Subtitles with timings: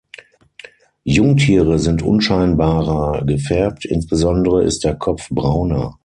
[1.03, 5.99] Jungtiere sind unscheinbarer gefärbt, insbesondere ist der Kopf brauner.